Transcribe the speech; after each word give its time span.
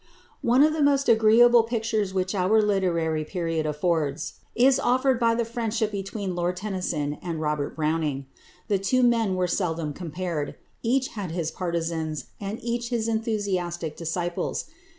One 0.41 0.63
of 0.63 0.73
the 0.73 0.81
most 0.81 1.07
agreeable 1.07 1.61
pictures 1.61 2.11
which 2.11 2.33
our 2.33 2.59
literary 2.59 3.23
period 3.23 3.67
affords 3.67 4.33
is 4.55 4.79
offered 4.79 5.19
by 5.19 5.35
the 5.35 5.45
friendship 5.45 5.91
between 5.91 6.33
Lord 6.33 6.57
Tennyson 6.57 7.19
and 7.21 7.39
Robert 7.39 7.75
Browning. 7.75 8.25
The 8.67 8.79
two 8.79 9.03
men 9.03 9.35
were 9.35 9.45
not 9.45 9.51
seldom 9.51 9.93
compared; 9.93 10.55
each 10.81 11.09
had 11.09 11.29
his 11.29 11.51
partisans, 11.51 12.25
and 12.39 12.57
each 12.63 12.89
his 12.89 13.07
enthusiastic 13.07 13.95
disciples. 13.95 14.65